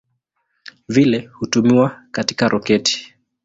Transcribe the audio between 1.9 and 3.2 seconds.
katika roketi.